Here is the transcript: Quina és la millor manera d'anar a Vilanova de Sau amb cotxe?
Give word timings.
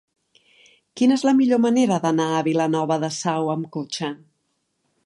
Quina 1.01 1.17
és 1.21 1.25
la 1.29 1.33
millor 1.41 1.61
manera 1.67 2.01
d'anar 2.07 2.27
a 2.39 2.43
Vilanova 2.49 2.99
de 3.05 3.13
Sau 3.21 3.53
amb 3.57 3.71
cotxe? 3.79 4.13